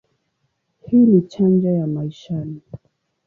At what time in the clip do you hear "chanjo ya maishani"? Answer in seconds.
1.21-2.61